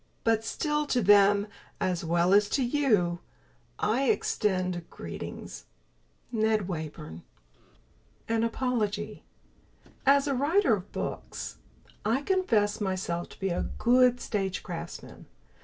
But 0.23 0.43
still, 0.43 0.87
to 0.87 1.01
them, 1.03 1.45
as 1.79 2.03
well 2.03 2.33
as 2.33 2.49
to 2.57 2.63
you, 2.63 3.19
I 3.77 4.05
extend 4.09 4.89
Greetings! 4.89 5.65
NED 6.31 6.67
WAYBURN 6.67 7.21
[Illustration: 7.21 7.21
NW] 8.27 8.35
An 8.37 8.43
Apology 8.43 9.23
As 10.03 10.25
a 10.25 10.33
writer 10.33 10.73
of 10.75 10.91
books, 10.91 11.57
I 12.03 12.23
confess 12.23 12.81
myself 12.81 13.29
to 13.29 13.39
be 13.39 13.49
a 13.49 13.69
good 13.77 14.19
stage 14.19 14.63
craftsman. 14.63 15.27